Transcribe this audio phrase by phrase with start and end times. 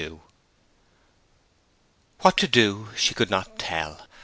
[0.01, 0.19] XXXII
[2.21, 4.07] What to do she could not tell.